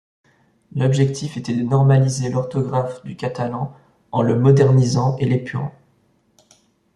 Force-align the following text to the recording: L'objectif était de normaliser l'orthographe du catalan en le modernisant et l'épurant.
L'objectif 0.75 1.37
était 1.37 1.53
de 1.53 1.61
normaliser 1.61 2.31
l'orthographe 2.31 3.03
du 3.03 3.15
catalan 3.15 3.77
en 4.11 4.23
le 4.23 4.35
modernisant 4.35 5.15
et 5.17 5.25
l'épurant. 5.27 5.75